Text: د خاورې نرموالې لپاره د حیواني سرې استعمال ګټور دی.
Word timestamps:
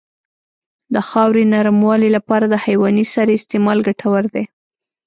د 0.93 0.95
خاورې 1.09 1.43
نرموالې 1.53 2.09
لپاره 2.17 2.45
د 2.49 2.55
حیواني 2.65 3.05
سرې 3.13 3.33
استعمال 3.39 3.77
ګټور 3.87 4.23
دی. 4.33 4.43